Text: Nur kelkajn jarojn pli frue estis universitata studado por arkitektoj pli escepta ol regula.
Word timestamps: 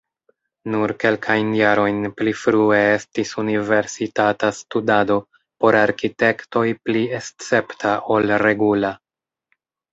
Nur 0.75 0.91
kelkajn 1.01 1.51
jarojn 1.57 1.99
pli 2.21 2.33
frue 2.45 2.79
estis 2.95 3.35
universitata 3.43 4.51
studado 4.61 5.19
por 5.37 5.79
arkitektoj 5.85 6.67
pli 6.89 7.07
escepta 7.21 7.97
ol 8.19 8.37
regula. 8.49 8.95